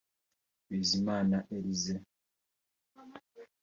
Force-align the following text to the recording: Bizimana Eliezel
Bizimana 0.69 1.37
Eliezel 1.55 2.01